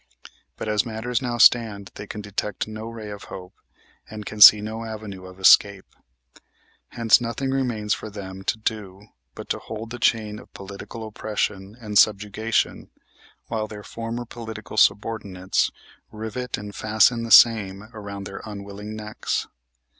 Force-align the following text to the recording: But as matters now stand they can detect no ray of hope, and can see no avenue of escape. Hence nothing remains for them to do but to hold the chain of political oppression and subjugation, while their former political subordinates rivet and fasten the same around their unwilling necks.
But 0.57 0.67
as 0.67 0.83
matters 0.83 1.21
now 1.21 1.37
stand 1.37 1.91
they 1.93 2.07
can 2.07 2.21
detect 2.21 2.67
no 2.67 2.87
ray 2.89 3.11
of 3.11 3.25
hope, 3.25 3.53
and 4.09 4.25
can 4.25 4.41
see 4.41 4.59
no 4.59 4.83
avenue 4.83 5.27
of 5.27 5.39
escape. 5.39 5.85
Hence 6.87 7.21
nothing 7.21 7.51
remains 7.51 7.93
for 7.93 8.09
them 8.09 8.41
to 8.45 8.57
do 8.57 9.09
but 9.35 9.47
to 9.49 9.59
hold 9.59 9.91
the 9.91 9.99
chain 9.99 10.39
of 10.39 10.51
political 10.55 11.05
oppression 11.07 11.77
and 11.79 11.99
subjugation, 11.99 12.89
while 13.45 13.67
their 13.67 13.83
former 13.83 14.25
political 14.25 14.75
subordinates 14.75 15.69
rivet 16.11 16.57
and 16.57 16.73
fasten 16.73 17.21
the 17.21 17.29
same 17.29 17.83
around 17.93 18.23
their 18.23 18.41
unwilling 18.43 18.95
necks. 18.95 19.45